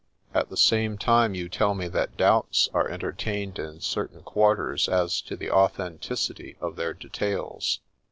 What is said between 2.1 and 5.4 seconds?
doubts are entertained in certain quarters as to